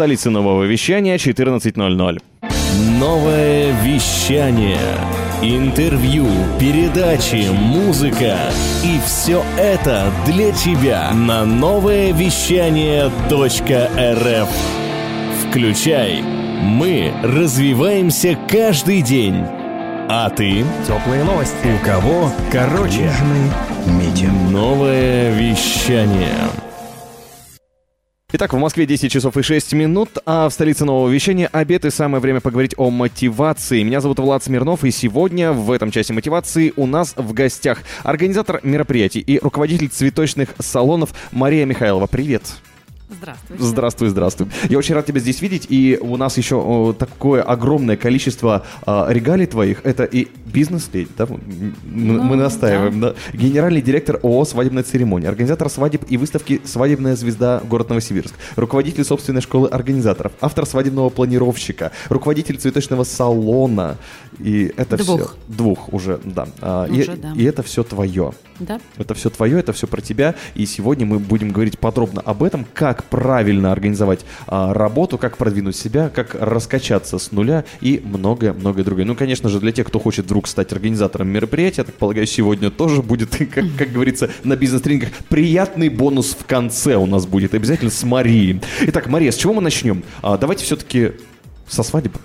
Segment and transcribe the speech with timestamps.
[0.00, 2.22] столице нового вещания 14.00.
[2.98, 4.78] Новое вещание.
[5.42, 6.24] Интервью,
[6.58, 8.38] передачи, музыка.
[8.82, 14.48] И все это для тебя на новое вещание .рф.
[15.42, 16.22] Включай.
[16.62, 19.44] Мы развиваемся каждый день.
[20.08, 20.64] А ты?
[20.86, 21.54] Теплые новости.
[21.78, 22.32] У кого?
[22.50, 23.02] Короче.
[23.02, 23.50] Нежный
[23.84, 24.50] медиум.
[24.50, 26.69] Новое вещание.
[28.32, 31.90] Итак, в Москве 10 часов и 6 минут, а в столице нового вещания обед и
[31.90, 33.82] самое время поговорить о мотивации.
[33.82, 38.60] Меня зовут Влад Смирнов, и сегодня в этом части мотивации у нас в гостях организатор
[38.62, 42.06] мероприятий и руководитель цветочных салонов Мария Михайлова.
[42.06, 42.42] Привет!
[43.10, 43.64] Здравствуйте.
[43.64, 44.48] Здравствуй, здравствуй.
[44.68, 49.46] Я очень рад тебя здесь видеть, и у нас еще такое огромное количество а, регалий
[49.46, 49.80] твоих.
[49.84, 51.26] Это и бизнес-леди, да?
[51.26, 51.38] Мы,
[51.84, 53.14] Ну, настаиваем, да.
[53.32, 57.60] Генеральный директор ООО «Свадебная церемония», организатор свадеб и выставки «Свадебная звезда.
[57.68, 63.96] Город Новосибирск», руководитель собственной школы организаторов, автор свадебного планировщика, руководитель цветочного салона.
[64.38, 65.20] И это Двух.
[65.20, 65.30] все...
[65.48, 66.46] Двух уже, да.
[66.60, 67.32] А, и, Уже, да.
[67.36, 68.32] и это все твое.
[68.60, 68.80] Да?
[68.96, 70.34] Это все твое, это все про тебя.
[70.54, 75.76] И сегодня мы будем говорить подробно об этом, как правильно организовать а, работу, как продвинуть
[75.76, 79.04] себя, как раскачаться с нуля и многое-многое другое.
[79.04, 82.70] Ну, конечно же, для тех, кто хочет вдруг стать организатором мероприятия, я так полагаю, сегодня
[82.70, 87.54] тоже будет, как, как говорится, на бизнес-тренингах, приятный бонус в конце у нас будет.
[87.54, 88.60] Обязательно с Марией.
[88.82, 90.02] Итак, Мария, с чего мы начнем?
[90.22, 91.12] А, давайте все-таки
[91.68, 92.18] со свадьбы.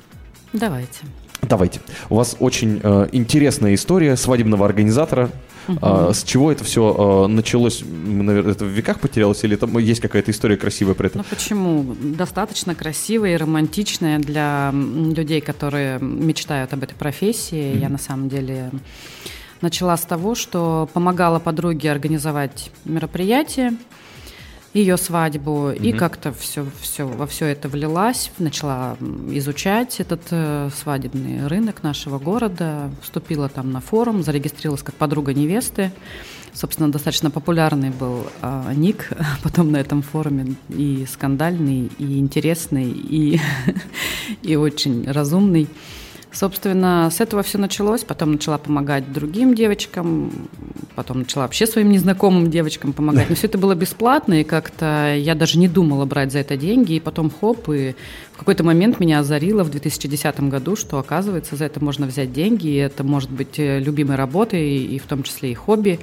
[0.54, 1.00] Давайте.
[1.42, 1.80] Давайте.
[2.10, 5.30] У вас очень э, интересная история свадебного организатора.
[5.82, 7.84] А, с чего это все началось?
[7.84, 11.18] Наверное, это в веках потерялось или там есть какая-то история красивая про это?
[11.20, 11.96] Ну почему?
[12.00, 17.78] Достаточно красивая и романтичная для людей, которые мечтают об этой профессии.
[17.78, 18.72] Я на самом деле
[19.62, 23.78] начала с того, что помогала подруге организовать мероприятие,
[24.76, 28.98] ее свадьбу, и как-то все, все, во все это влилась, начала
[29.30, 35.92] изучать этот э, свадебный рынок нашего города, вступила там на форум, зарегистрировалась как подруга невесты.
[36.54, 39.12] Собственно, достаточно популярный был а, ник
[39.44, 43.40] потом на этом форуме, и скандальный, и интересный, и,
[44.42, 45.70] и очень разумный.
[46.36, 48.04] Собственно, с этого все началось.
[48.04, 50.50] Потом начала помогать другим девочкам,
[50.94, 53.30] потом начала вообще своим незнакомым девочкам помогать.
[53.30, 56.96] Но все это было бесплатно, и как-то я даже не думала брать за это деньги.
[56.96, 57.96] И потом хоп, и
[58.34, 62.68] в какой-то момент меня озарило в 2010 году, что оказывается за это можно взять деньги,
[62.68, 66.02] и это может быть э, любимой работой, и в том числе и хобби.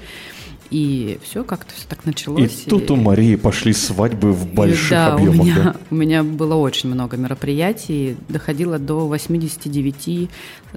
[0.70, 2.64] И все как-то все так И началось.
[2.68, 5.40] тут у Марии пошли свадьбы в И больших да, объемах.
[5.40, 5.76] У меня, да?
[5.90, 10.28] у меня было очень много мероприятий, доходило до 89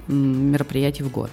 [0.08, 1.30] м, мероприятий в год.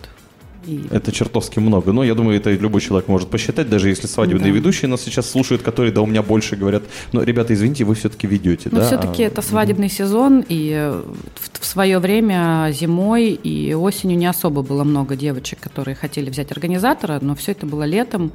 [0.66, 1.92] И Это чертовски много.
[1.92, 4.58] Но я думаю, это любой человек может посчитать, даже если свадебные Да.
[4.58, 6.84] ведущие нас сейчас слушают, которые, да, у меня больше говорят.
[7.12, 8.88] Но, ребята, извините, вы все-таки ведете, Но да?
[8.88, 11.02] все-таки А, это свадебный сезон, и э,
[11.36, 16.52] в, в свое время зимой и осенью не особо было много девочек, которые хотели взять
[16.52, 18.32] организатора, но все это было летом.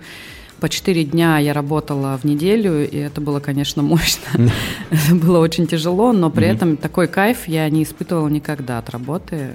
[0.60, 4.50] По четыре дня я работала в неделю, и это было, конечно, мощно.
[4.90, 9.50] Это было очень тяжело, но при этом такой кайф я не испытывала никогда от работы.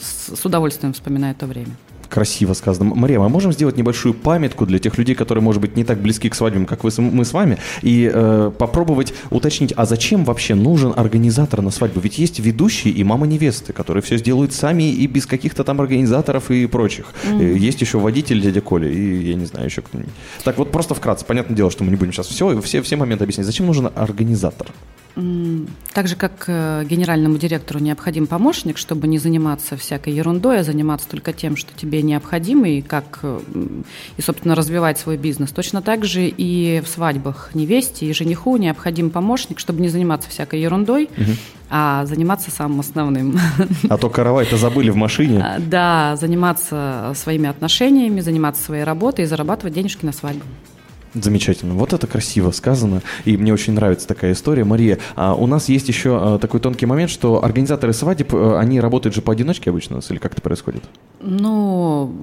[0.00, 1.70] С с удовольствием вспоминаю то время.
[2.12, 2.94] Красиво сказано.
[2.94, 6.28] Мария, мы можем сделать небольшую памятку для тех людей, которые, может быть, не так близки
[6.28, 10.92] к свадьбам, как вы, мы с вами, и э, попробовать уточнить, а зачем вообще нужен
[10.94, 12.00] организатор на свадьбу?
[12.00, 16.50] Ведь есть ведущие и мама невесты, которые все сделают сами и без каких-то там организаторов
[16.50, 17.06] и прочих.
[17.24, 20.12] Э, Есть еще водитель дядя Коля и я не знаю еще кто-нибудь.
[20.44, 23.24] Так вот просто вкратце, понятное дело, что мы не будем сейчас все, все, все моменты
[23.24, 23.46] объяснять.
[23.46, 24.66] Зачем нужен организатор?
[25.14, 31.06] Так же, как э, генеральному директору необходим помощник, чтобы не заниматься всякой ерундой, а заниматься
[31.08, 33.40] только тем, что тебе необходимо, и как, э,
[34.16, 35.50] и, собственно, развивать свой бизнес.
[35.50, 40.60] Точно так же и в свадьбах невесте и жениху необходим помощник, чтобы не заниматься всякой
[40.62, 41.10] ерундой,
[41.68, 43.38] а заниматься самым основным.
[43.88, 45.42] А то каравай-то забыли в машине.
[45.44, 50.44] А, Да, заниматься своими отношениями, заниматься своей работой и зарабатывать денежки на свадьбу.
[51.14, 51.74] Замечательно.
[51.74, 53.02] Вот это красиво сказано.
[53.24, 54.64] И мне очень нравится такая история.
[54.64, 58.80] Мария, а у нас есть еще а, такой тонкий момент, что организаторы свадеб, э, они
[58.80, 60.84] работают же поодиночке обычно, или как это происходит?
[61.20, 62.14] Ну,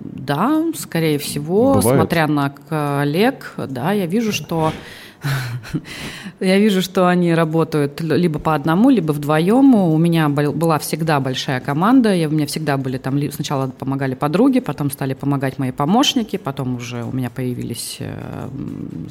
[0.00, 1.98] да, скорее всего, Бывает.
[1.98, 4.72] смотря на коллег, да, я вижу, что
[6.40, 9.74] я вижу, что они работают либо по одному, либо вдвоем.
[9.74, 14.60] У меня была всегда большая команда, я, у меня всегда были там, сначала помогали подруги,
[14.60, 18.48] потом стали помогать мои помощники, потом уже у меня появились э,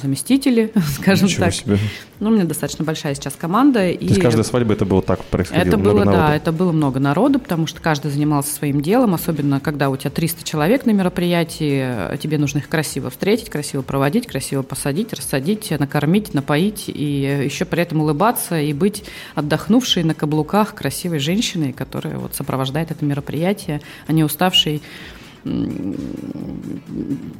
[0.01, 1.53] заместители, скажем Ничего так.
[1.53, 1.77] себе.
[2.19, 3.79] Ну, у меня достаточно большая сейчас команда.
[3.79, 5.67] То есть каждая свадьба это было так происходило?
[5.67, 6.17] Это было, народу?
[6.17, 10.11] да, это было много народу, потому что каждый занимался своим делом, особенно когда у тебя
[10.11, 15.69] 300 человек на мероприятии, э, тебе нужно их красиво встретить, красиво проводить, красиво посадить, рассадить,
[15.71, 19.03] накормить, накормить, напоить и еще при этом улыбаться и быть
[19.33, 24.83] отдохнувшей на каблуках красивой женщиной, которая вот сопровождает это мероприятие, а не уставшей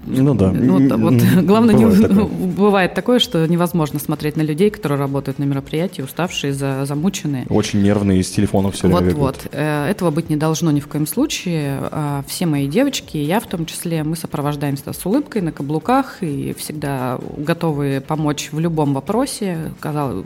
[0.08, 0.50] ну да.
[0.50, 1.14] Вот, вот,
[1.44, 2.26] главное, бывает, не, такое.
[2.58, 7.46] бывает такое, что невозможно смотреть на людей, которые работают на мероприятии, уставшие, за, замученные.
[7.50, 9.48] Очень нервные, из телефонов все Вот, вот.
[9.52, 11.80] Э, этого быть не должно ни в коем случае.
[11.92, 16.56] А все мои девочки, я в том числе, мы сопровождаемся с улыбкой на каблуках и
[16.58, 19.72] всегда готовы помочь в любом вопросе.
[19.80, 20.26] Казалось,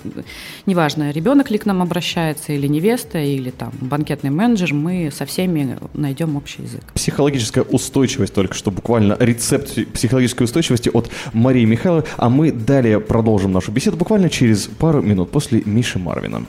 [0.65, 5.77] неважно, ребенок ли к нам обращается, или невеста, или там банкетный менеджер, мы со всеми
[5.93, 6.83] найдем общий язык.
[6.93, 13.51] Психологическая устойчивость только что буквально рецепт психологической устойчивости от Марии Михайловой, а мы далее продолжим
[13.51, 16.45] нашу беседу буквально через пару минут после Миши Марвина.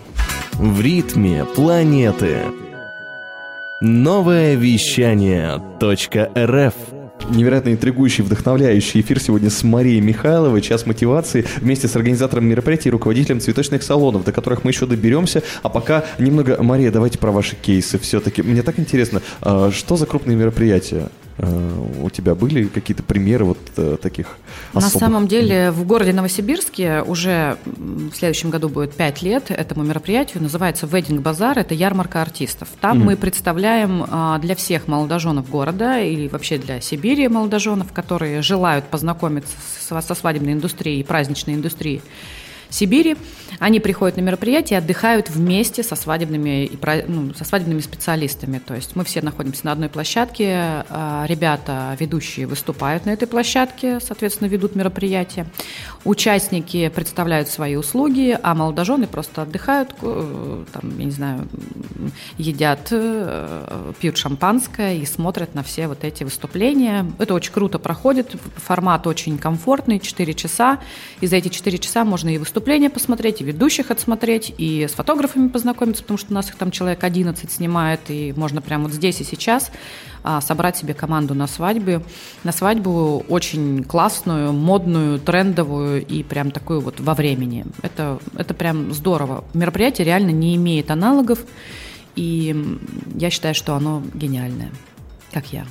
[0.53, 2.39] В ритме планеты.
[3.81, 6.75] Новое вещание .рф
[7.31, 12.93] невероятно интригующий, вдохновляющий эфир сегодня с Марией Михайловой, час мотивации, вместе с организатором мероприятий и
[12.93, 15.43] руководителем цветочных салонов, до которых мы еще доберемся.
[15.63, 18.43] А пока немного, Мария, давайте про ваши кейсы все-таки.
[18.43, 21.09] Мне так интересно, а, что за крупные мероприятия?
[21.43, 24.39] Э, у тебя были какие-то примеры вот э, таких
[24.73, 24.95] особых?
[24.95, 30.41] На самом деле в городе Новосибирске уже в следующем году будет 5 лет этому мероприятию.
[30.41, 31.59] Называется «Wedding Базар».
[31.59, 32.69] Это ярмарка артистов.
[32.81, 38.43] Там mm мы представляем а, для всех молодоженов города или вообще для Сибири молодоженов, которые
[38.43, 39.57] желают познакомиться
[40.01, 42.01] со свадебной индустрией и праздничной индустрией,
[42.73, 43.17] Сибири.
[43.59, 46.71] Они приходят на мероприятие и отдыхают вместе со свадебными,
[47.07, 48.59] ну, со свадебными специалистами.
[48.59, 54.01] То есть мы все находимся на одной площадке, а, ребята, ведущие, выступают на этой площадке,
[54.01, 55.47] соответственно, ведут мероприятие.
[56.05, 61.47] Участники представляют свои услуги, а молодожены просто отдыхают, э, там, я не знаю,
[62.39, 67.07] едят, э, пьют шампанское и смотрят на все вот эти выступления.
[67.21, 70.81] Это очень круто проходит, формат очень комфортный, 4 часа.
[71.21, 75.47] И за эти 4 часа можно и выступления посмотреть, и ведущих отсмотреть, и с фотографами
[75.49, 79.21] познакомиться, потому что у нас их там человек 11 снимает, и можно прямо вот здесь
[79.21, 79.71] и сейчас
[80.41, 82.03] собрать себе команду на свадьбе.
[82.45, 87.65] На свадьбу очень классную, модную, трендовую и прям такую вот во времени.
[87.83, 89.45] Это, это прям здорово.
[89.55, 91.41] Мероприятие реально не имеет аналогов,
[92.15, 92.55] и
[93.15, 94.71] я считаю, что оно гениальное,
[95.33, 95.67] как я.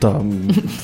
[0.00, 0.22] Да,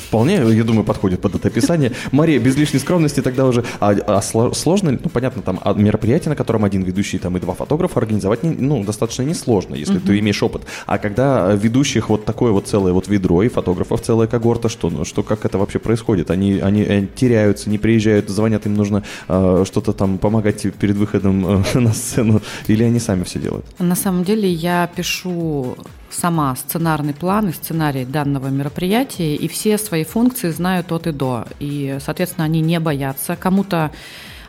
[0.07, 1.91] вполне, я думаю, подходит под это описание.
[2.11, 3.63] Мария, без лишней скромности тогда уже...
[3.79, 7.53] А, а сложно, ну, понятно, там а мероприятие, на котором один ведущий там и два
[7.53, 10.05] фотографа организовать, ну, достаточно несложно, если uh-huh.
[10.05, 10.63] ты имеешь опыт.
[10.85, 15.05] А когда ведущих вот такое вот целое вот ведро и фотографов целая когорта, что, ну,
[15.05, 16.29] что как это вообще происходит?
[16.29, 21.63] Они, они, они теряются, не приезжают, звонят, им нужно э, что-то там помогать перед выходом
[21.73, 23.65] э, на сцену, или они сами все делают?
[23.79, 25.75] На самом деле я пишу
[26.13, 31.45] сама сценарный план и сценарий данного мероприятия, и все свои функции знают от и до.
[31.59, 33.35] И, соответственно, они не боятся.
[33.35, 33.91] Кому-то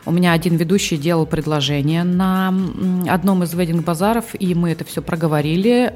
[0.05, 2.53] у меня один ведущий делал предложение на
[3.07, 5.93] одном из вединг-базаров, и мы это все проговорили.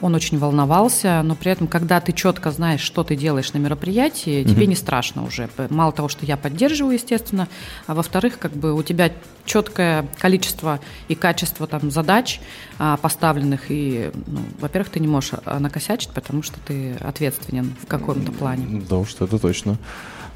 [0.00, 4.44] Он очень волновался, но при этом, когда ты четко знаешь, что ты делаешь на мероприятии,
[4.44, 5.48] тебе не страшно уже.
[5.70, 7.48] Мало того, что я поддерживаю, естественно,
[7.86, 9.10] а во-вторых, как бы у тебя
[9.44, 12.40] четкое количество и качество там задач
[12.78, 17.86] а, поставленных, и, ну, во-первых, ты не можешь а, накосячить, потому что ты ответственен в
[17.86, 18.82] каком-то плане.
[18.88, 19.76] Да уж, это точно.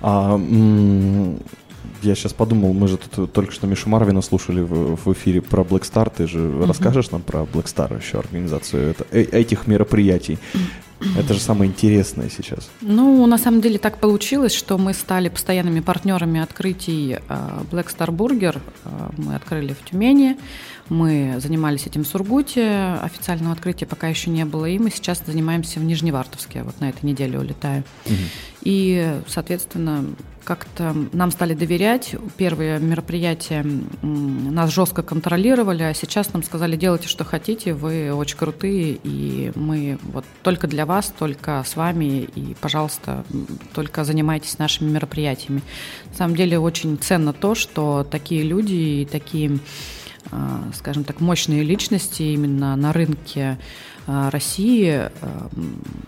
[0.00, 0.36] А,
[2.02, 5.62] я сейчас подумал, мы же тут только что Мишу Марвина слушали в, в эфире про
[5.62, 6.12] Black Star.
[6.14, 6.66] Ты же uh-huh.
[6.66, 10.38] расскажешь нам про Black Star еще организацию это, э, этих мероприятий?
[11.18, 12.70] Это же самое интересное сейчас.
[12.80, 17.18] Ну, на самом деле так получилось, что мы стали постоянными партнерами открытий э,
[17.70, 18.58] Black Star Burger.
[18.84, 20.36] Э, мы открыли в Тюмени,
[20.88, 25.80] мы занимались этим в Сургуте, официального открытия пока еще не было, и мы сейчас занимаемся
[25.80, 27.84] в Нижневартовске, вот на этой неделе улетаю.
[28.06, 28.14] Угу.
[28.62, 30.04] И, соответственно,
[30.44, 32.14] как-то нам стали доверять.
[32.36, 33.64] Первые мероприятия
[34.02, 39.98] нас жестко контролировали, а сейчас нам сказали, делайте, что хотите, вы очень крутые, и мы
[40.02, 43.24] вот только для вас, только с вами, и, пожалуйста,
[43.74, 45.62] только занимайтесь нашими мероприятиями.
[46.10, 49.58] На самом деле очень ценно то, что такие люди и такие,
[50.74, 53.58] скажем так, мощные личности именно на рынке
[54.06, 55.10] а, России а,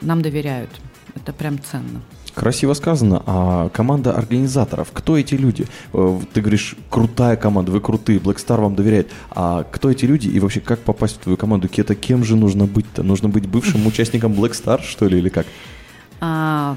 [0.01, 0.71] нам доверяют.
[1.15, 2.03] Это прям ценно.
[2.35, 3.23] Красиво сказано.
[3.25, 5.67] А команда организаторов, кто эти люди?
[5.95, 9.11] Э, ты говоришь, крутая команда, вы крутые, Black Star вам доверяет.
[9.31, 11.69] А кто эти люди и вообще как попасть в твою команду?
[11.69, 13.03] Кета, кем же нужно быть-то?
[13.03, 15.47] Нужно быть бывшим участником Black Star, что ли, или как?
[16.21, 16.77] А,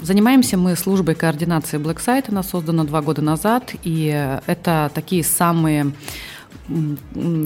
[0.00, 2.24] занимаемся мы службой координации Black Site.
[2.30, 3.74] Она создана два года назад.
[3.84, 5.92] И это такие самые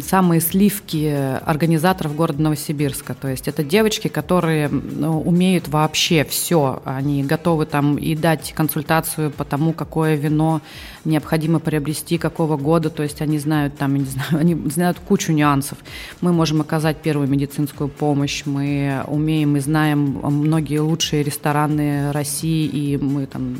[0.02, 3.14] самые сливки организаторов города Новосибирска.
[3.14, 6.82] То есть это девочки, которые ну, умеют вообще все.
[6.84, 10.60] Они готовы там и дать консультацию по тому, какое вино
[11.04, 12.90] необходимо приобрести, какого года.
[12.90, 15.78] То есть они знают там, не знаю, они знают кучу нюансов.
[16.20, 18.42] Мы можем оказать первую медицинскую помощь.
[18.44, 23.56] Мы умеем и знаем многие лучшие рестораны России, и мы там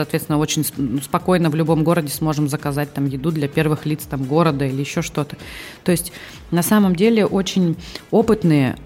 [0.00, 0.64] соответственно, очень
[1.02, 5.02] спокойно в любом городе сможем заказать там еду для первых лиц там города или еще
[5.02, 5.36] что-то.
[5.84, 6.10] То есть
[6.50, 7.76] на самом деле очень
[8.10, 8.76] опытные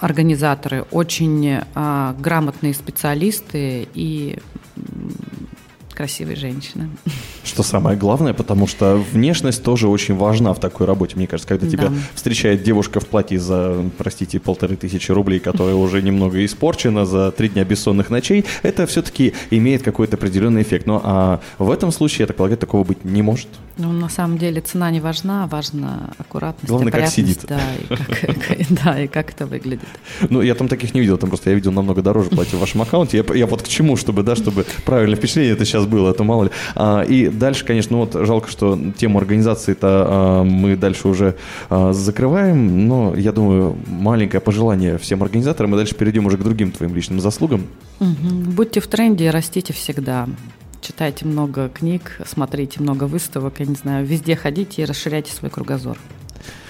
[0.00, 4.38] организаторы, очень а, грамотные специалисты и
[5.94, 6.90] красивые женщины.
[7.50, 11.16] Что самое главное, потому что внешность тоже очень важна в такой работе.
[11.16, 11.94] Мне кажется, когда тебя Да.
[12.14, 17.48] встречает девушка в платье за, простите, полторы тысячи рублей, которая уже немного испорчена за три
[17.48, 20.86] дня бессонных ночей, это все-таки имеет какой-то определенный эффект.
[20.86, 23.48] Но а в этом случае, я так полагаю, такого быть не может.
[23.78, 27.40] Ну, на самом деле цена не важна, важна аккуратность, Главное, как сидит.
[27.48, 29.88] Да, и как, да, и как это выглядит.
[30.28, 32.82] Ну, я там таких не видел, там просто я видел намного дороже платье в вашем
[32.82, 33.24] аккаунте.
[33.26, 36.24] Я, я вот к чему, чтобы, да, чтобы правильное впечатление это сейчас было, а то
[36.24, 36.50] мало ли.
[36.74, 41.34] А, и дальше, конечно, ну вот жалко, что тему организации-то а, мы дальше уже
[41.68, 46.70] а, закрываем, но я думаю, маленькое пожелание всем организаторам, и дальше перейдем уже к другим
[46.70, 47.66] твоим личным заслугам.
[47.98, 48.50] Мгм.
[48.52, 50.28] Будьте в тренде растите всегда.
[50.80, 55.98] Читайте много книг, смотрите много выставок, я не знаю, везде ходите и расширяйте свой кругозор.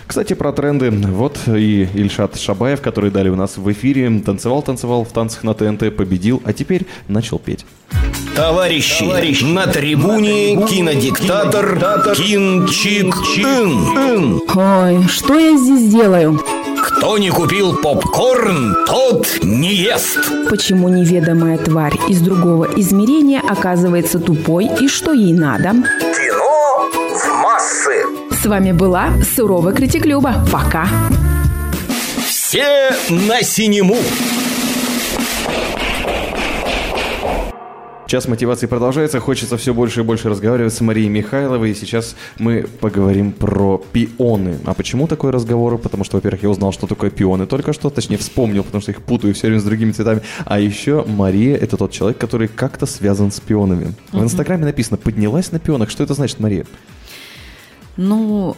[0.06, 0.90] Кстати, про тренды.
[0.90, 5.94] Вот и Ильшат Шабаев, который дали у нас в эфире, танцевал-танцевал в танцах на ТНТ,
[5.94, 7.64] победил, а теперь начал петь.
[8.36, 11.78] Товарищи, на трибуне кинодиктатор
[12.14, 14.40] Кин Чик Ин.
[14.54, 16.40] Ой, что я здесь делаю?
[16.82, 20.18] Кто не купил попкорн, тот не ест.
[20.48, 25.72] Почему неведомая тварь из другого измерения оказывается тупой и что ей надо?
[26.00, 28.04] Кино в массы.
[28.42, 30.34] С вами была Суровая Критик Люба.
[30.50, 30.88] Пока.
[32.26, 33.96] Все на синему.
[38.10, 39.20] Час мотивации продолжается.
[39.20, 41.70] Хочется все больше и больше разговаривать с Марией Михайловой.
[41.70, 44.58] И сейчас мы поговорим про пионы.
[44.64, 45.78] А почему такой разговор?
[45.78, 47.88] Потому что, во-первых, я узнал, что такое пионы только что.
[47.88, 50.22] Точнее, вспомнил, потому что их путаю все время с другими цветами.
[50.44, 53.94] А еще Мария– это тот человек, который как-то связан с пионами.
[54.10, 55.88] В Инстаграме написано «поднялась на пионах».
[55.88, 56.66] Что это значит, Мария?
[57.96, 58.56] Ну,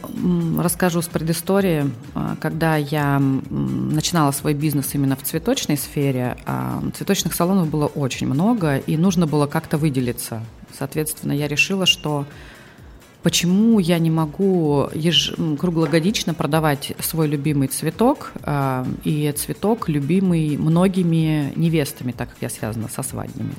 [0.59, 1.91] расскажу с предыстории.
[2.15, 8.27] А, Когда я начинала свой бизнес именно в цветочной сфере, а, цветочных салонов было очень
[8.27, 10.43] много, и нужно было как-то выделиться.
[10.79, 12.27] Соответственно, я решила, что
[13.23, 21.52] почему я не могу еж- круглогодично продавать свой любимый цветок, а, и цветок любимый многими
[21.57, 23.52] невестами, так как я связана со свадьбами.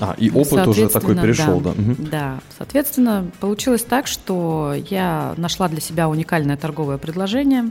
[0.00, 1.70] А, и опыт уже такой перешел, да.
[1.70, 1.96] Мгм.
[2.10, 7.70] Да, соответственно, получилось так, что я нашла для себя уникальное торговое предложение,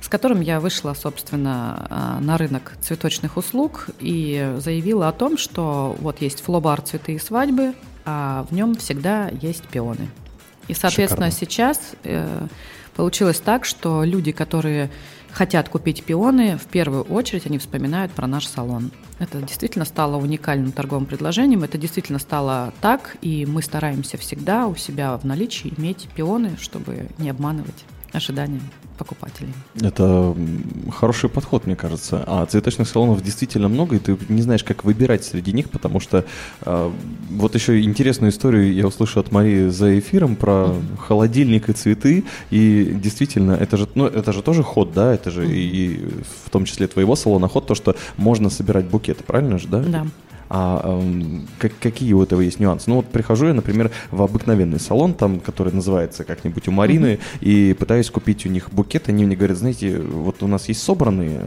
[0.00, 5.96] с которым я вышла, собственно, а, на рынок цветочных услуг и заявила о том, что
[6.00, 7.74] вот есть флобар «Цветы и свадьбы»,
[8.04, 10.08] а в нем всегда есть пионы.
[10.68, 11.46] И, соответственно, Шикарно.
[11.46, 12.46] сейчас э,
[12.94, 14.90] получилось так, что люди, которые
[15.32, 18.90] хотят купить пионы, в первую очередь они вспоминают про наш салон.
[19.18, 24.76] Это действительно стало уникальным торговым предложением, это действительно стало так, и мы стараемся всегда у
[24.76, 28.60] себя в наличии иметь пионы, чтобы не обманывать ожидания
[28.98, 29.52] покупателей.
[29.80, 30.36] Это
[30.90, 32.22] хороший подход, мне кажется.
[32.26, 36.24] А цветочных салонов действительно много, и ты не знаешь, как выбирать среди них, потому что
[36.60, 36.92] а,
[37.30, 42.96] вот еще интересную историю я услышал от Марии за эфиром про холодильник и цветы, и
[43.02, 46.08] действительно, это же, ну, это же тоже ход, да, это же и, и
[46.44, 49.80] в том числе твоего салона ход, то, что можно собирать букеты, правильно же, да?
[49.80, 50.06] Да.
[50.54, 52.84] А эм, как- какие у этого есть нюансы?
[52.90, 57.74] Ну вот прихожу я, например, в обыкновенный салон, там, который называется как-нибудь у Марины, и
[57.78, 59.08] пытаюсь купить у них букет.
[59.08, 61.40] Они мне говорят, знаете, вот у нас есть собранные,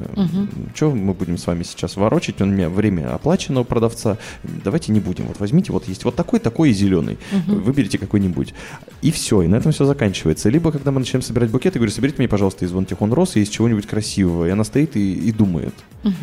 [0.73, 2.41] что мы будем с вами сейчас ворочать?
[2.41, 4.17] У меня время оплачено у продавца.
[4.63, 5.25] Давайте не будем.
[5.27, 7.19] Вот возьмите, вот есть вот такой, такой и зеленый.
[7.45, 8.55] Выберите какой-нибудь.
[9.03, 10.49] И все, и на этом все заканчивается.
[10.49, 13.13] Либо, когда мы начинаем собирать букеты, я говорю, соберите мне, пожалуйста, из вон тех он
[13.13, 14.47] роз и из чего-нибудь красивого.
[14.47, 15.75] И она стоит и, и думает.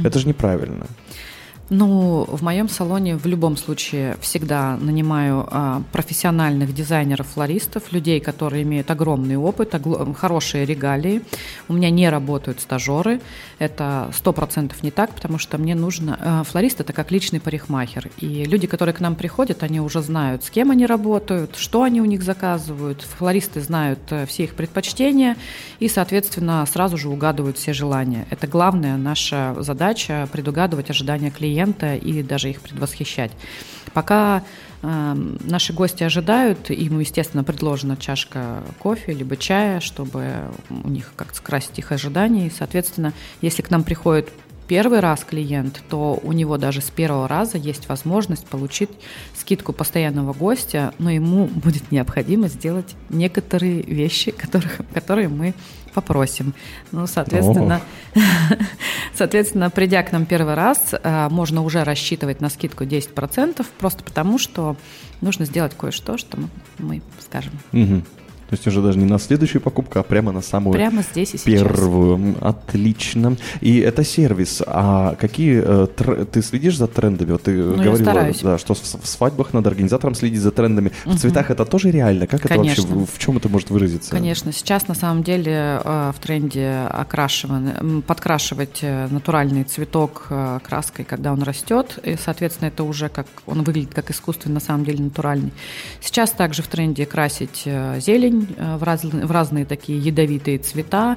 [0.05, 0.87] Это же неправильно.
[1.75, 8.63] Ну, в моем салоне в любом случае всегда нанимаю а, профессиональных дизайнеров, флористов, людей, которые
[8.65, 11.23] имеют огромный опыт, огло- хорошие регалии.
[11.69, 13.21] У меня не работают стажеры.
[13.59, 16.19] Это сто процентов не так, потому что мне нужно...
[16.21, 18.11] а, флорист– это как личный парикмахер.
[18.19, 22.01] И люди, которые к нам приходят, они уже знают, с кем они работают, что они
[22.01, 23.03] у них заказывают.
[23.03, 25.37] Флористы знают э, все их предпочтения
[25.79, 28.27] и, соответственно, сразу же угадывают все желания.
[28.31, 33.33] Это главная наша задача– предугадывать ожидания клиента и даже их предвосхищать.
[33.93, 34.43] Пока э,
[34.83, 41.79] наши гости ожидают, им, естественно, предложена чашка кофе либо чая, чтобы у них как-то скрасить
[41.79, 42.49] их ожидания.
[42.49, 44.31] И, соответственно, если к нам приходит
[44.67, 48.91] первый раз клиент, то у него даже с первого раза есть возможность получить
[49.37, 55.55] скидку постоянного гостя, но ему будет необходимо сделать некоторые вещи, которых, которые мы
[55.93, 56.55] попросим.
[56.91, 57.81] Ну, соответственно,
[59.15, 64.39] соответственно, придя к нам первый раз, э, можно уже рассчитывать на скидку 10%, просто потому
[64.39, 64.77] что
[65.21, 66.39] нужно сделать кое-что, что
[66.79, 67.53] мы, скажем.
[67.73, 68.05] Мгм.
[68.53, 71.39] То есть уже даже не на следующую покупку, а прямо на самую Прямо здесь и
[71.39, 71.45] сейчас.
[71.63, 72.17] первую.
[72.17, 73.39] М, Отлично.
[73.63, 74.63] И это сервис.
[74.67, 77.33] А какие э, тр- ты следишь за трендами?
[77.33, 80.93] Вот ты Ну, говорила, да, что в, в свадьбах надо организаторам следить за трендами.
[81.07, 82.27] В цветах это тоже реально?
[82.27, 82.87] Как это Конечно.
[82.87, 83.07] вообще?
[83.11, 84.11] В, чем это может выразиться?
[84.11, 91.07] Конечно, сейчас на самом деле э, в тренде окрашиван- подкрашивать э, натуральный цветок э, краской,
[91.07, 95.05] когда он растет, и, соответственно, это уже как он выглядит как искусственный, на самом деле
[95.05, 95.53] натуральный.
[96.03, 101.17] Сейчас также в тренде красить зелень э, в, раз- в разные такие ядовитые цвета,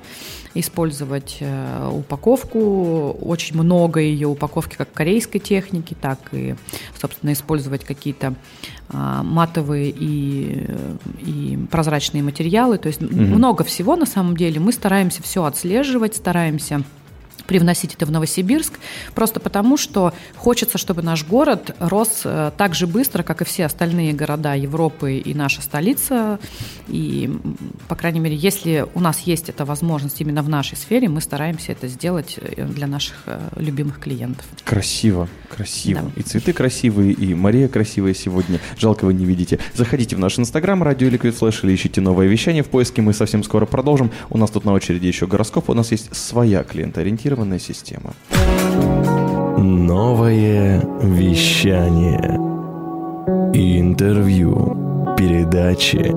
[0.54, 6.56] использовать э, упаковку, очень много ее упаковки как корейской техники, так и,
[7.00, 8.36] собственно, использовать какие-то
[8.88, 12.78] а, матовые и, э, и прозрачные материалы.
[12.78, 14.60] То есть много всего на самом деле.
[14.60, 16.84] Мы стараемся все отслеживать, стараемся
[17.48, 18.74] привносить это в Новосибирск,
[19.14, 23.66] просто потому что хочется, чтобы наш город рос э, так же быстро, как и все
[23.66, 26.40] остальные города Европы и наша столица.
[26.88, 27.32] И,
[27.88, 31.72] по крайней мере, если у нас есть эта возможность именно в нашей сфере, мы стараемся
[31.72, 34.46] это сделать э, для наших э, любимых клиентов.
[34.64, 36.02] Красиво, красиво.
[36.02, 36.22] Да.
[36.22, 38.60] И цветы красивые, и Мария красивая сегодня.
[38.78, 39.60] Жалко, вы не видите.
[39.74, 43.02] Заходите в наш инстаграм, радио Liquid Flash, или ищите новое вещание в поиске.
[43.02, 44.12] Мы совсем скоро продолжим.
[44.30, 45.70] У нас тут на очереди еще гороскоп.
[45.70, 48.14] У нас есть своя клиентоориентированная система.
[49.58, 52.40] Новое вещание.
[53.54, 55.16] Интервью.
[55.18, 56.12] Передачи.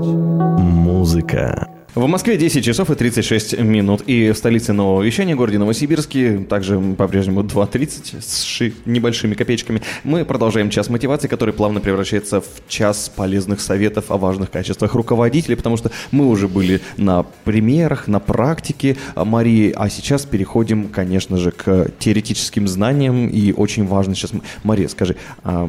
[0.59, 1.69] Музыка.
[1.99, 4.03] В Москве 10 часов и 36 минут.
[4.03, 9.83] И в столице нового вещания, городе Новосибирске, также по-прежнему 2.30 с ши- небольшими копеечками.
[10.05, 15.57] Мы продолжаем час мотивации, который плавно превращается в час полезных советов о важных качествах руководителей,
[15.57, 21.51] потому что мы уже были на примерах, на практике Марии, а сейчас переходим, конечно же,
[21.51, 23.27] к теоретическим знаниям.
[23.27, 24.31] И очень важно сейчас...
[24.63, 25.69] Мария, скажи, а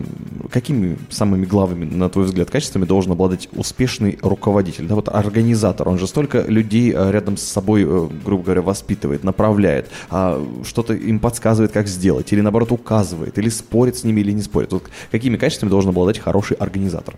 [0.52, 4.86] какими самыми главными, на твой взгляд, качествами должен обладать успешный руководитель?
[4.86, 9.24] Да, вот организатор, он же столько людей э, рядом с собой, э, грубо говоря, воспитывает,
[9.24, 14.32] направляет, а, что-то им подсказывает, как сделать, или наоборот указывает, или спорит с ними, или
[14.32, 14.72] не спорит.
[14.72, 17.16] Вот какими качествами должен обладать хороший организатор?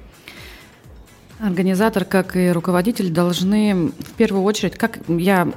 [1.40, 5.48] Организатор, как и руководитель, должны в первую очередь, как я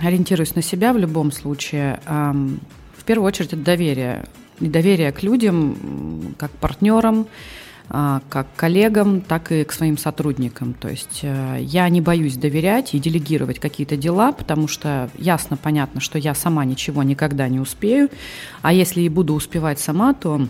[0.00, 4.26] ориентируюсь на себя в любом случае, в первую очередь это доверие.
[4.60, 7.26] И доверие к людям, как партнерам,
[7.88, 10.74] как коллегам, так и к своим сотрудникам.
[10.74, 16.00] То есть э, я не боюсь доверять и делегировать какие-то дела, потому что ясно, понятно,
[16.00, 18.08] что я сама ничего никогда не успею,
[18.62, 20.48] а если и буду успевать сама, то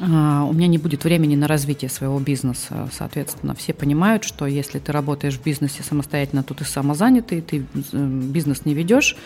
[0.00, 2.88] а, у меня не будет времени на развитие своего бизнеса.
[2.92, 8.06] Соответственно, все понимают, что если ты работаешь в бизнесе самостоятельно, то ты самозанятый, ты э,
[8.06, 9.16] бизнес не ведешь.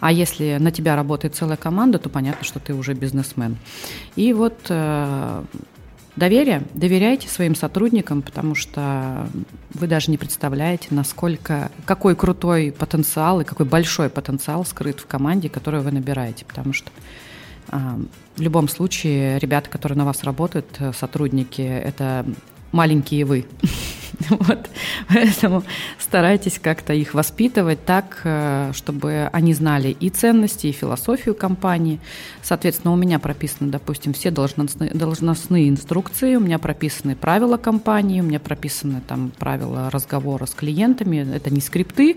[0.00, 3.56] А если на тебя работает целая команда, то понятно, что ты уже бизнесмен.
[4.14, 5.44] И вот э,
[6.16, 9.26] доверие, доверяйте своим сотрудникам, потому что
[9.74, 15.48] вы даже не представляете, насколько, какой крутой потенциал и какой большой потенциал скрыт в команде,
[15.48, 16.44] которую вы набираете.
[16.44, 16.90] Потому что
[17.68, 17.98] а,
[18.36, 22.26] В любом случае, ребята, которые на вас работают, э, сотрудники, это
[22.72, 23.46] маленькие вы.
[24.42, 24.68] Вот.
[25.08, 25.62] Поэтому
[25.98, 32.00] старайтесь как-то их воспитывать так, э, чтобы они знали и ценности, и философию компании.
[32.42, 38.24] Соответственно, у меня прописаны, допустим, все должностные, должностные инструкции, у меня прописаны правила компании, у
[38.24, 41.26] меня прописаны там правила разговора с клиентами.
[41.34, 42.16] Это не скрипты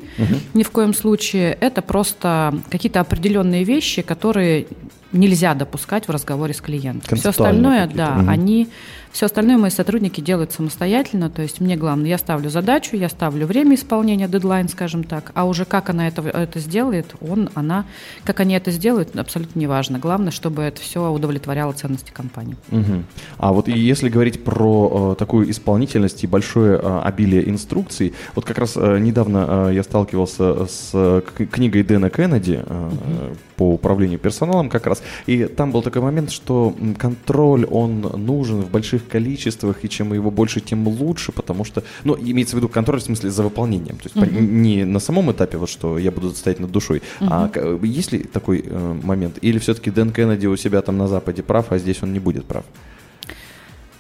[0.54, 4.68] ни в коем случае, это просто какие-то определенные вещи, которые
[5.12, 7.18] нельзя допускать в разговоре с клиентом.
[7.18, 8.30] Все остальное, да, Мгм.
[8.30, 8.68] они,
[9.16, 11.30] все остальное мои сотрудники делают самостоятельно.
[11.30, 15.46] То есть мне главное, я ставлю задачу, я ставлю время исполнения, дедлайн, скажем так, а
[15.46, 17.86] уже как она это, это сделает, он, она,
[18.26, 20.00] как они это сделают, абсолютно неважно.
[20.00, 22.58] Главное, чтобы это все удовлетворяло ценности компании.
[22.72, 23.06] Мгм.
[23.38, 28.58] А вот если говорить про э, такую исполнительность и большое э, обилие инструкций, вот как
[28.58, 31.22] раз э, недавно э, я сталкивался с э,
[31.54, 36.76] книгой Дэна Кеннеди э, по управлению персоналом как раз, и там был такой момент, что
[36.98, 42.16] контроль, он нужен в больших количествах, и чем его больше, тем лучше, потому что, ну,
[42.20, 45.58] имеется в виду контроль в смысле за выполнением, то есть по- не на самом этапе,
[45.58, 49.58] вот что я буду стоять над душой, а к- есть ли такой э, момент, или
[49.60, 52.66] все-таки Дэн Кеннеди у себя там на Западе прав, а здесь он не будет прав?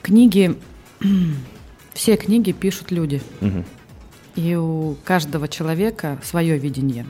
[0.01, 0.55] Книги
[1.93, 3.21] все книги пишут люди.
[3.41, 3.65] Мгм.
[4.35, 7.05] И у каждого человека свое видение.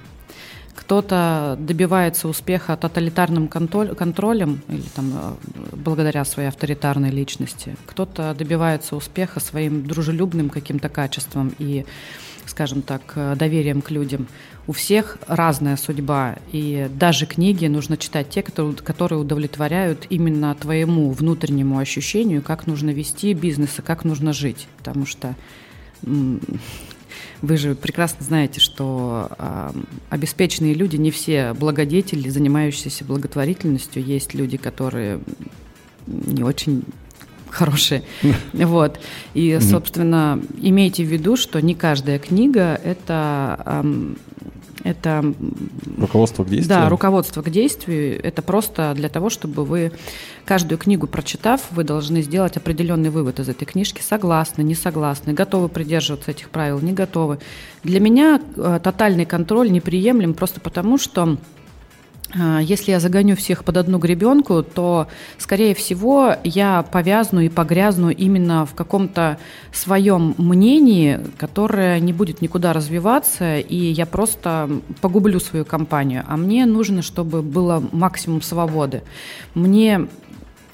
[0.75, 5.33] Кто-то добивается успеха тоталитарным контролем или там, э,
[5.73, 7.75] благодаря своей авторитарной личности.
[7.85, 11.85] Кто-то добивается успеха своим дружелюбным каким-то качеством и,
[12.45, 14.27] скажем так, э, доверием к людям.
[14.67, 21.77] У всех разная судьба, и даже книги нужно читать те, которые, удовлетворяют именно твоему внутреннему
[21.77, 24.67] ощущению, как нужно вести бизнес и как нужно жить.
[24.77, 25.35] Потому что
[27.41, 29.73] вы же прекрасно знаете, что а,
[30.09, 34.03] обеспеченные люди не все благодетели, занимающиеся благотворительностью.
[34.03, 35.19] Есть люди, которые
[36.07, 36.83] не очень
[37.49, 38.03] хорошие.
[38.53, 38.99] Вот.
[39.33, 43.85] И, собственно, имейте в виду, что не каждая книга это,
[44.83, 45.33] это
[45.97, 46.79] Руководство к действию.
[46.79, 48.19] да, руководство к действию.
[48.23, 49.91] Это просто для того, чтобы вы
[50.45, 54.01] каждую книгу прочитав, вы должны сделать определенный вывод из этой книжки.
[54.01, 57.39] Согласны, не согласны, готовы придерживаться этих правил, не готовы.
[57.83, 61.37] Для меня э, тотальный контроль неприемлем просто потому, что
[62.33, 65.07] если я загоню всех под одну гребенку, то,
[65.37, 69.37] скорее всего, я повязну и погрязну именно в каком-то
[69.71, 74.69] своем мнении, которое не будет никуда развиваться, и я просто
[75.01, 76.23] погублю свою компанию.
[76.27, 79.03] А мне нужно, чтобы было максимум свободы.
[79.53, 80.07] Мне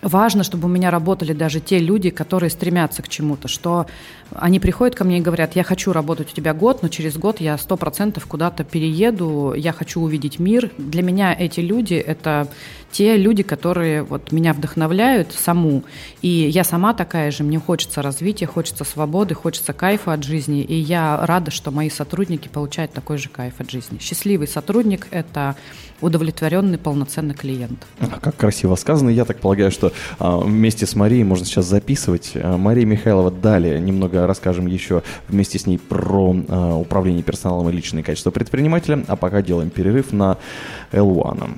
[0.01, 3.87] важно, чтобы у меня работали даже те люди, которые стремятся к чему-то, что
[4.31, 7.41] они приходят ко мне и говорят, я хочу работать у тебя год, но через год
[7.41, 10.71] я сто процентов куда-то перееду, я хочу увидеть мир.
[10.77, 12.47] Для меня эти люди– это
[12.91, 15.83] те люди, которые вот меня вдохновляют саму.
[16.21, 20.61] И я сама такая же, мне хочется развития, хочется свободы, хочется кайфа от жизни.
[20.61, 23.97] И я рада, что мои сотрудники получают такой же кайф от жизни.
[23.99, 25.55] Счастливый сотрудник– это
[26.01, 27.85] удовлетворенный, полноценный клиент.
[27.99, 29.09] А, Как красиво сказано.
[29.09, 32.31] Я так полагаю, что а, вместе с Марией можно сейчас записывать.
[32.35, 38.03] А, Мария Михайлова далее немного расскажем еще вместе с ней про управление персоналом и личные
[38.03, 39.03] качества предпринимателя.
[39.07, 40.37] А пока делаем перерыв на
[40.91, 41.57] L1.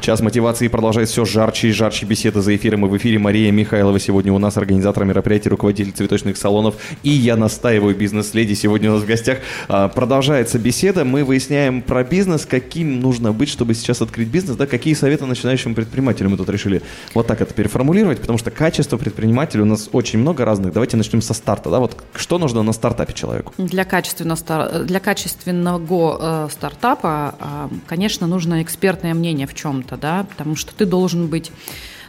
[0.00, 2.84] Час мотивации продолжает все жарче и жарче беседы за эфиром.
[2.86, 6.76] И в эфире Мария Михайлова сегодня у нас, организатор мероприятий, руководитель цветочных салонов.
[7.02, 9.38] И я настаиваю, бизнес-леди сегодня у нас в гостях.
[9.68, 11.04] А, Продолжается беседа.
[11.04, 15.74] Мы выясняем про бизнес, каким нужно быть, чтобы сейчас открыть бизнес, да, какие советы начинающим
[15.74, 16.82] предпринимателям мы тут решили
[17.14, 20.72] вот так это переформулировать, потому что качество предпринимателя у нас очень много разных.
[20.72, 21.70] Давайте начнем со старта.
[21.70, 21.80] Да?
[21.80, 23.54] Вот что нужно на стартапе человеку?
[23.58, 30.26] Для, качественно стар- для качественного э, стартапа, э, конечно, нужно экспертное мнение в чем-то, да,
[30.28, 31.52] потому что ты должен быть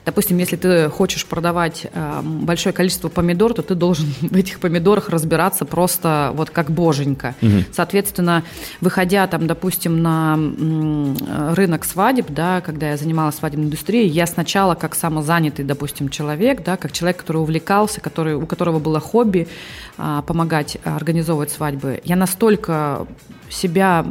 [0.08, 5.10] Допустим, если ты хочешь продавать э, большое количество помидор, то ты должен в этих помидорах
[5.10, 7.36] разбираться просто вот как боженька.
[7.74, 8.44] Соответственно,
[8.80, 11.18] выходя там, допустим, на м,
[11.56, 16.78] рынок свадеб, да, когда я занималась свадебной индустрией, я сначала как самозанятый, допустим, человек, да,
[16.78, 19.50] как человек, который увлекался, который, у которого было хобби
[19.98, 23.06] а, помогать организовывать свадьбы, я настолько
[23.50, 24.06] себя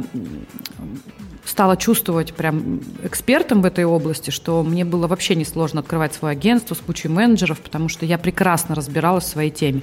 [1.47, 6.75] стала чувствовать прям экспертом в этой области, что мне было вообще несложно открывать свое агентство
[6.75, 9.81] с кучей менеджеров, потому что я прекрасно разбиралась в своей теме.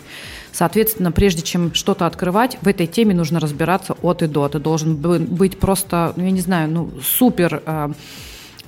[0.52, 4.48] Соответственно, прежде чем что-то открывать, в этой теме нужно разбираться от и до.
[4.48, 7.88] Ты должен бы- быть просто, ну, я не знаю, ну, супер, э,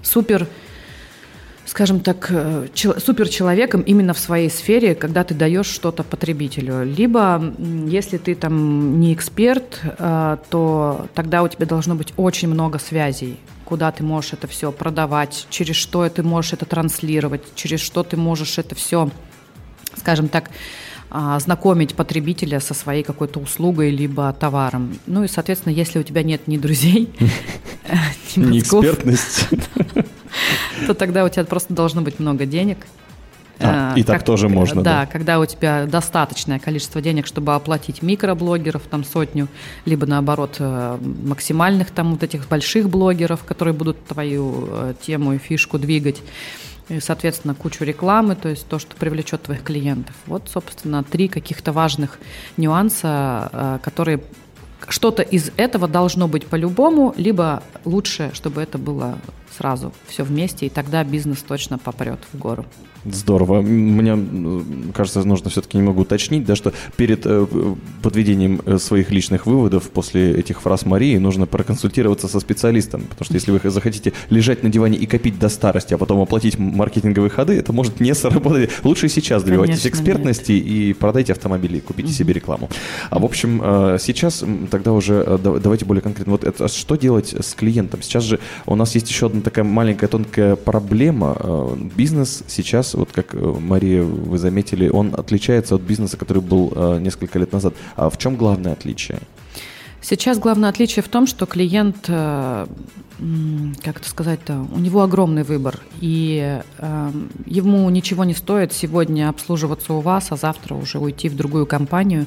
[0.03, 0.49] супер
[1.77, 6.85] скажем так, э, чел- суперчеловеком именно в своей сфере, когда ты даешь что-то потребителю.
[6.85, 7.53] Либо,
[7.87, 13.37] если ты там не эксперт, э, то тогда у тебя должно быть очень много связей
[13.67, 18.17] куда ты можешь это все продавать, через что ты можешь это транслировать, через что ты
[18.17, 19.11] можешь это все,
[19.97, 20.51] скажем так,
[21.11, 24.97] а, знакомить потребителя со своей какой-то услугой либо товаром.
[25.07, 27.11] Ну и, соответственно, если у тебя нет ни друзей,
[28.37, 29.49] ни мозгов, Неэкспертность.
[30.87, 32.79] то тогда у тебя просто должно быть много денег.
[33.59, 35.01] А, Э, и так тоже можно, да.
[35.01, 39.49] Да, когда у тебя достаточное количество денег, чтобы оплатить микроблогеров, там сотню,
[39.85, 45.39] либо наоборот э, максимальных там вот этих больших блогеров, которые будут твою э, тему и
[45.39, 46.23] фишку двигать.
[46.89, 50.15] И, соответственно, кучу рекламы, то есть то, что привлечет твоих клиентов.
[50.27, 52.19] Вот, собственно, три каких-то важных
[52.57, 54.21] нюанса, э, которые
[54.89, 59.19] что-то из этого должно быть по-любому, либо лучше, чтобы это было
[59.57, 62.64] сразу все вместе, и тогда бизнес точно попрет в гору.
[63.12, 63.61] Здорово.
[63.62, 67.47] Мне кажется, нужно все-таки немного уточнить, да, что перед э,
[68.03, 73.35] подведением э, своих личных выводов после этих фраз Марии нужно проконсультироваться со специалистом, потому что
[73.35, 77.55] если вы захотите лежать на диване и копить до старости, а потом оплатить маркетинговые ходы,
[77.55, 78.71] это может не сработать.
[78.83, 82.69] Лучше сейчас добивайтесь Конечно, экспертности и продайте автомобили, купите себе рекламу.
[83.11, 86.33] А в общем, э, сейчас тогда уже да- давайте более конкретно.
[86.33, 88.03] Вот это, что делать с клиентом?
[88.03, 91.77] Сейчас же у нас есть еще одна такая маленькая тонкая проблема.
[91.97, 96.99] Бизнес сейчас, вот как э, Мария, вы заметили, он отличается от бизнеса, который был э,
[97.01, 97.75] несколько лет назад.
[97.97, 99.21] А в чем главное отличие?
[100.01, 102.67] Сейчас главное отличие в том, что клиент, э,
[103.83, 107.11] как это сказать-то, у него огромный выбор, и э,
[107.47, 112.27] ему ничего не стоит сегодня обслуживаться у вас, а завтра уже уйти в другую компанию.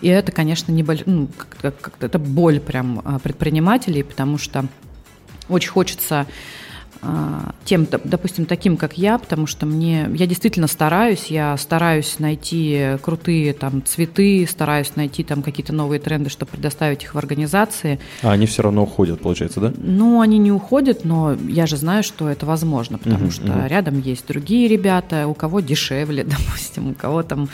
[0.00, 1.28] И это, конечно, не боль, ну,
[1.60, 4.66] как- как- это боль прям э, предпринимателей, потому что
[5.48, 6.26] очень хочется а,
[7.64, 12.96] тем, доп- допустим, таким, как я, потому что мне, я действительно стараюсь, я стараюсь найти
[13.02, 17.98] крутые там цветы, стараюсь найти там какие-то новые тренды, чтобы предоставить их в организации.
[18.22, 19.72] А они все равно уходят, получается, да?
[19.78, 23.66] Ну, они не уходят, но я же знаю, что это возможно, потому Мгм, что мгм.
[23.66, 27.48] рядом есть другие ребята, у кого дешевле, допустим, у кого там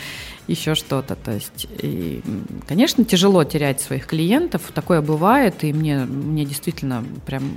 [0.46, 1.16] еще что-то.
[1.16, 2.22] То есть, и,
[2.66, 7.50] конечно, тяжело терять своих клиентов, такое бывает, и мне, мне действительно прям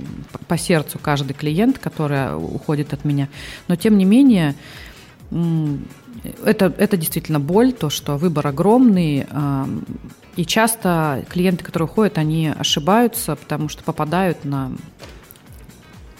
[0.48, 3.28] по- сердцу каждый клиент, который уходит от меня.
[3.68, 4.54] Но тем не менее,
[6.44, 9.26] это, это действительно боль, то, что выбор огромный,
[10.36, 14.72] и часто клиенты, которые уходят, они ошибаются, потому что попадают на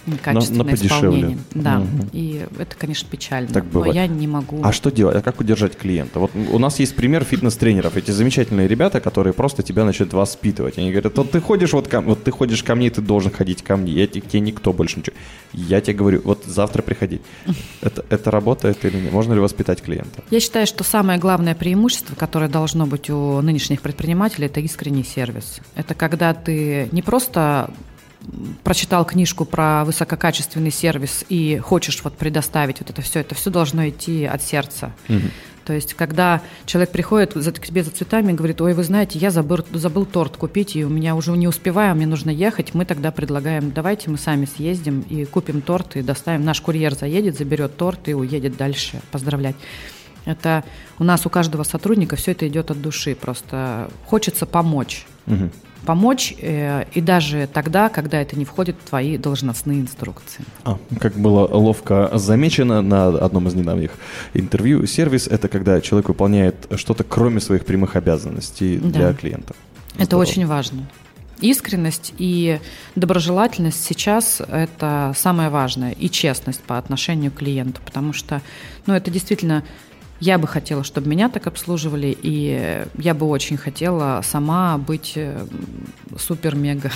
[0.05, 0.87] некачественное подешевле.
[0.87, 1.37] исполнение.
[1.53, 2.09] Да, Мгм.
[2.13, 3.47] и это, конечно, печально.
[3.49, 3.95] Так но бывает.
[3.95, 4.59] я не могу.
[4.63, 5.15] А что делать?
[5.15, 6.19] А как удержать клиента?
[6.19, 7.97] Вот у нас есть пример фитнес-тренеров.
[7.97, 10.77] Эти замечательные ребята, которые просто тебя начнут воспитывать.
[10.77, 13.61] Они говорят, вот ты ходишь вот, ко- вот ты ходишь ко мне, ты должен ходить
[13.63, 13.91] ко мне.
[13.93, 15.15] Я тебе, тебе никто больше ничего.
[15.53, 17.21] Я тебе говорю, вот завтра приходи.
[17.81, 19.11] Это, это работает или нет?
[19.11, 20.23] Можно ли воспитать клиента?
[20.29, 25.59] Я считаю, что самое главное преимущество, которое должно быть у нынешних предпринимателей, это искренний сервис.
[25.75, 27.71] Это когда ты не просто
[28.63, 33.87] прочитал книжку про высококачественный сервис и хочешь вот предоставить вот это все, это все должно
[33.89, 34.93] идти от сердца.
[35.65, 39.19] То есть, когда человек приходит за, к тебе за цветами и говорит, ой, вы знаете,
[39.19, 42.83] я забыл, забыл торт купить, и у меня уже не успеваю, мне нужно ехать, мы
[42.83, 46.43] тогда предлагаем, давайте мы сами съездим и купим торт и доставим.
[46.43, 49.55] Наш курьер заедет, заберет торт и уедет дальше поздравлять.
[50.25, 50.63] Это
[50.99, 53.15] у нас у каждого сотрудника все это идет от души.
[53.15, 55.05] Просто хочется помочь.
[55.25, 55.51] Мгм.
[55.85, 60.45] Помочь э, и даже тогда, когда это не входит в твои должностные инструкции.
[60.63, 63.91] А, как было ловко замечено на одном из недавних
[64.33, 68.89] интервью, сервис– это когда человек выполняет что-то кроме своих прямых обязанностей Да.
[68.89, 69.55] для клиента.
[69.95, 70.21] Это Здорово.
[70.21, 70.87] очень важно.
[71.39, 72.59] Искренность и
[72.95, 75.91] доброжелательность сейчас это самое важное.
[75.93, 77.81] И честность по отношению к клиенту.
[77.83, 78.41] Потому что
[78.85, 79.63] ну, это действительно
[80.21, 85.45] я бы хотела, чтобы меня так обслуживали, и я бы очень хотела сама быть э,
[86.15, 86.91] супер-мега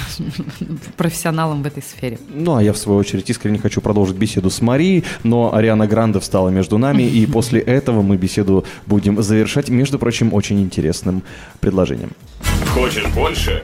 [0.97, 2.19] профессионалом в этой сфере.
[2.29, 6.19] Ну, а я, в свою очередь, искренне хочу продолжить беседу с Марией, но Ариана Гранде
[6.19, 11.23] встала между нами, и после этого мы беседу будем завершать, между прочим, очень интересным
[11.59, 12.11] предложением.
[12.73, 13.63] Хочешь больше?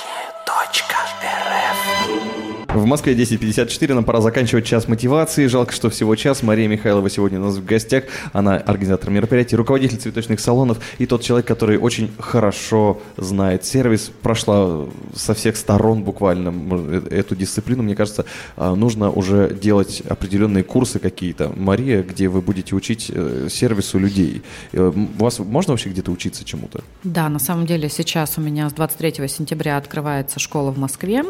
[2.73, 5.47] В Москве 10.54, нам пора заканчивать час мотивации.
[5.47, 6.41] Жалко, что всего час.
[6.41, 8.05] Мария Михайлова сегодня у нас в гостях.
[8.31, 14.85] Она организатор мероприятий, руководитель цветочных салонов и тот человек, который очень хорошо знает сервис, прошла
[15.13, 17.83] со всех сторон буквально э- эту дисциплину.
[17.83, 18.23] Мне кажется,
[18.55, 21.51] а, нужно уже делать определенные курсы какие-то.
[21.53, 24.43] Мария, где вы будете учить э, сервису людей.
[24.71, 26.81] Э, У вас можно вообще где-то учиться чему-то?
[27.03, 31.25] Да, на самом деле сейчас у меня с 23 сентября открывается школа в Москве,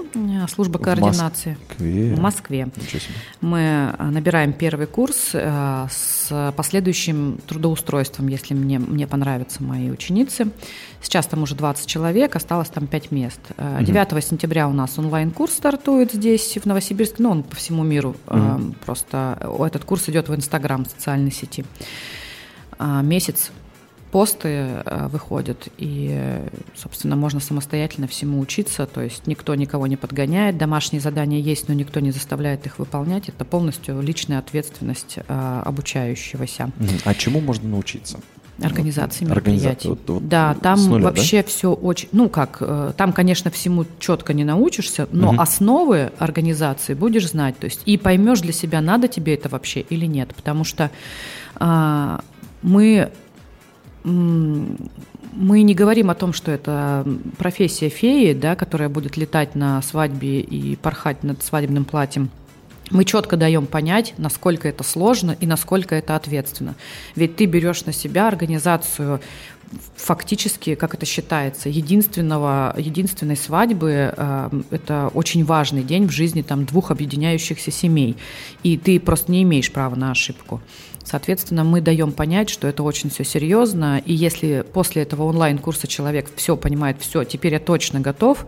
[0.47, 1.30] служба координации.
[1.31, 2.15] Москве?
[2.15, 2.67] В Москве.
[3.41, 10.47] Мы э, набираем первый курс э, с последующим трудоустройством, если мне, мне понравятся мои ученицы.
[11.01, 13.39] Сейчас там уже 20 человек, осталось там 5 мест.
[13.57, 18.15] Э, 9 сентября у нас онлайн-курс стартует здесь, в Новосибирске, ну, он по всему миру.
[18.27, 21.65] Э, Просто этот курс идет в Инстаграм, социальной сети.
[23.03, 23.51] Месяц
[24.11, 26.39] посты э, выходят, и,
[26.75, 31.73] собственно, можно самостоятельно всему учиться, то есть никто никого не подгоняет, домашние задания есть, но
[31.73, 36.71] никто не заставляет их выполнять, это полностью личная ответственность э, обучающегося.
[37.05, 38.19] А чему можно научиться?
[38.61, 39.87] Организации Организа- мероприятий.
[39.87, 41.09] вот- вот да, там нуля, да?
[41.09, 46.93] вообще все очень, ну как, э, там, конечно, всему четко не научишься, но основы организации
[46.93, 50.63] будешь знать, то есть и поймешь для себя, надо тебе это вообще или нет, потому
[50.63, 50.91] что
[51.55, 52.21] а,
[52.61, 53.11] мы
[54.03, 57.05] мы не говорим о том, что это
[57.37, 62.29] профессия феи, да, которая будет летать на свадьбе и порхать над свадебным платьем.
[62.89, 66.75] Мы четко даем понять, насколько это сложно и насколько это ответственно.
[67.15, 69.21] Ведь ты берешь на себя организацию
[69.95, 74.13] фактически, как это считается, единственного, единственной свадьбы.
[74.15, 78.17] э, это очень важный день в жизни там, двух объединяющихся семей.
[78.63, 80.61] И ты просто не имеешь права на ошибку.
[81.03, 84.01] Соответственно, мы даем понять, что это очень все серьезно.
[84.05, 88.45] И если после этого онлайн-курса человек все понимает, все, теперь я точно готов,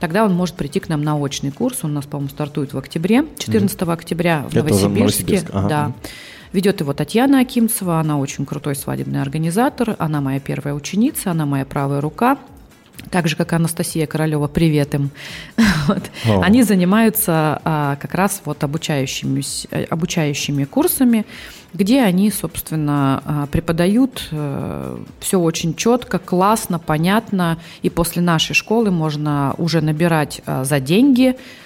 [0.00, 1.80] тогда он может прийти к нам на очный курс.
[1.82, 4.98] Он у нас, по-моему, стартует в октябре, 14 октября в Это Новосибирске.
[5.00, 5.68] Новосибирск, ага.
[5.68, 5.92] Да.
[6.52, 11.64] Ведет его Татьяна Акимцева, она очень крутой свадебный организатор, она моя первая ученица, она моя
[11.64, 12.38] правая рука.
[13.10, 15.10] Так же, как и Анастасия Королева, привет им.
[15.88, 16.10] Вот.
[16.28, 16.40] О.
[16.42, 21.26] Они занимаются а, как раз вот обучающими, э, обучающими курсами,
[21.74, 24.30] где они, собственно, а, преподают
[25.18, 27.58] все очень четко, классно, понятно.
[27.82, 31.61] И после нашей школы можно уже набирать а, за деньги а,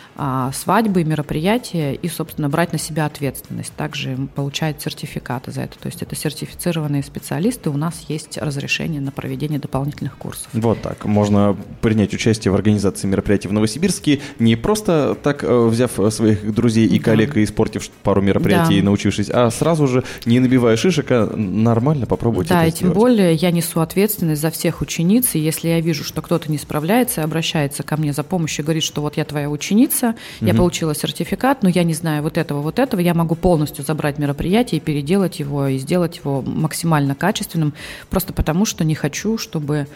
[0.55, 3.72] свадьбы, мероприятия и, собственно, брать на себя ответственность.
[3.76, 5.79] Также получают сертификаты за это.
[5.79, 7.70] То есть это сертифицированные специалисты.
[7.70, 10.48] У нас есть разрешение на проведение дополнительных курсов.
[10.52, 11.05] Вот так.
[11.05, 16.52] Можно принять участие в организации мероприятий в Новосибирске, не просто так э, взяв э, своих
[16.55, 17.05] друзей и Да.
[17.05, 18.79] коллег и испортив пару мероприятий Да.
[18.79, 22.79] и научившись, а сразу же, не набивая шишек, а нормально попробовать Да, это и тем
[22.90, 22.96] сделать.
[22.96, 27.20] более я несу ответственность за всех учениц, и если я вижу, что кто-то не справляется
[27.20, 30.06] и обращается ко мне за помощью, говорит, что вот я твоя ученица,
[30.40, 34.19] я получила сертификат, но я не знаю вот этого, вот этого, я могу полностью забрать
[34.19, 37.75] мероприятие и переделать его, и сделать его максимально качественным,
[38.11, 39.87] просто потому что не хочу, чтобы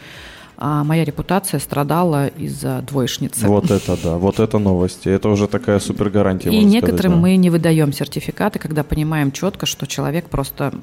[0.62, 3.46] а, моя репутация страдала из-за двоечницы.
[3.46, 5.09] Вот это да, вот это новости.
[5.09, 6.51] Это уже такая супер гарантия.
[6.51, 7.16] И некоторым сказать, да.
[7.16, 10.75] мы не выдаем сертификаты, когда понимаем четко, что человек просто,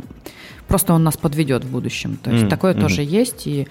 [0.67, 2.17] просто он нас подведет в будущем.
[2.23, 2.81] То есть Мгм, такое мгм.
[2.81, 3.45] тоже есть.
[3.45, 3.67] И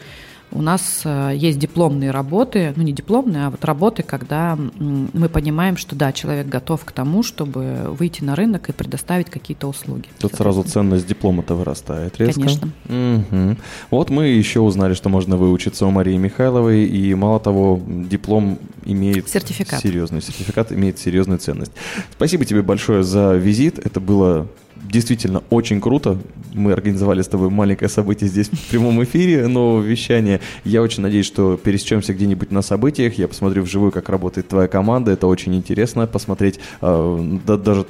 [0.53, 5.77] у нас э, есть дипломные работы, ну не дипломные, а вот работы, когда мы понимаем,
[5.77, 10.09] что да, человек готов к тому, чтобы выйти на рынок и предоставить какие-то услуги.
[10.19, 12.41] Тут сразу ценность диплома-то вырастает резко.
[12.41, 12.71] Конечно.
[12.89, 13.59] Мгм.
[13.91, 19.29] Вот мы еще узнали, что можно выучиться у Марии Михайловой, и мало того, диплом имеет
[19.29, 19.81] Сертификат.
[19.81, 21.73] серьезный сертификат, имеет серьезную ценность.
[22.13, 23.79] Спасибо тебе большое за визит.
[23.79, 24.47] Это было
[24.91, 26.19] действительно очень круто.
[26.57, 30.41] Мы организовали с тобой маленькое событие здесь в прямом эфире нового вещания.
[30.65, 33.15] Я очень надеюсь, что пересечемся где-нибудь на событиях.
[33.19, 35.13] Я посмотрю вживую, как работает твоя команда.
[35.13, 36.59] Это очень интересно посмотреть.
[36.81, 37.85] э, да- даже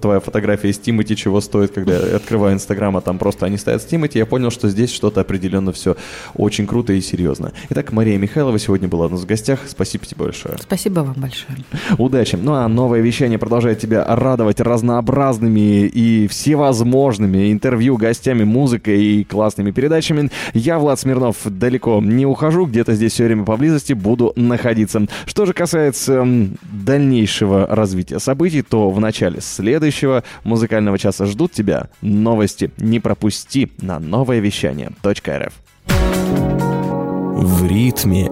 [0.00, 3.82] твоя фотография с Тимати чего стоит, когда я открываю Инстаграм, а там просто они стоят
[3.82, 4.18] с Тимати.
[4.18, 5.96] Я понял, что здесь что-то определенно все
[6.34, 7.52] очень круто и серьезно.
[7.70, 9.60] Итак, Мария Михайлова сегодня была у нас в гостях.
[9.68, 10.56] Спасибо тебе большое.
[10.60, 11.56] Спасибо вам большое.
[11.98, 12.36] Удачи.
[12.36, 19.70] Ну а новое вещание продолжает тебя радовать разнообразными и всевозможными интервью, гостями, музыкой и классными
[19.70, 20.30] передачами.
[20.54, 25.06] Я, Влад Смирнов, далеко не ухожу, где-то здесь все время поблизости буду находиться.
[25.26, 26.26] Что же касается
[26.62, 32.70] дальнейшего развития событий, то в начале следующего музыкального часа ждут тебя новости.
[32.78, 35.52] Не пропусти на новое вещание .рф.
[35.86, 38.30] В ритме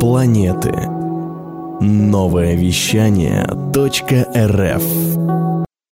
[0.00, 0.72] планеты.
[1.80, 5.65] Новое вещание .рф.